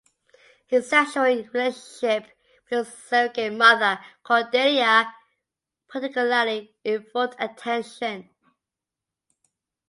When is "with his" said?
2.71-2.97